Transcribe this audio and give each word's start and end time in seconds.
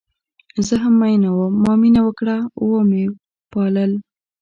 زه 0.65 0.75
هم 0.83 0.93
میینه 1.01 1.29
وم 1.33 1.53
ما 1.63 1.73
مینه 1.81 2.01
وکړه 2.05 2.37
وه 2.69 2.81
مې 2.89 3.03
پالل 3.51 3.91